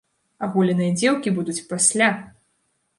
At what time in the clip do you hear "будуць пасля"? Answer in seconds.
1.37-2.13